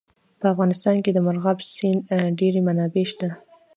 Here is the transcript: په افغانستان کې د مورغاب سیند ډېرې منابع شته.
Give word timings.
په 0.39 0.45
افغانستان 0.53 0.95
کې 1.03 1.11
د 1.13 1.17
مورغاب 1.25 1.57
سیند 1.75 2.01
ډېرې 2.39 2.61
منابع 2.67 3.05
شته. 3.11 3.29